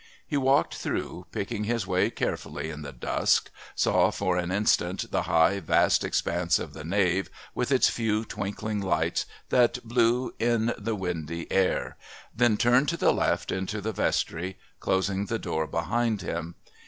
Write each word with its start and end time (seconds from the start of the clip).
He 0.25 0.35
walked 0.35 0.73
through, 0.73 1.27
picking 1.31 1.65
his 1.65 1.85
way 1.85 2.09
carefully 2.09 2.71
in 2.71 2.81
the 2.81 2.91
dusk, 2.91 3.51
saw 3.75 4.09
for 4.09 4.35
an 4.35 4.51
instant 4.51 5.11
the 5.11 5.21
high, 5.29 5.59
vast 5.59 6.03
expanse 6.03 6.57
of 6.57 6.73
the 6.73 6.83
nave 6.83 7.29
with 7.53 7.71
its 7.71 7.87
few 7.87 8.25
twinkling 8.25 8.81
lights 8.81 9.27
that 9.49 9.77
blew 9.83 10.33
in 10.39 10.73
the 10.75 10.95
windy 10.95 11.45
air, 11.51 11.97
then 12.35 12.57
turned 12.57 12.89
to 12.89 12.97
the 12.97 13.13
left 13.13 13.51
into 13.51 13.79
the 13.79 13.93
Vestry, 13.93 14.57
closing 14.79 15.27
the 15.27 15.37
door 15.37 15.67
behind 15.67 16.23
him. 16.23 16.55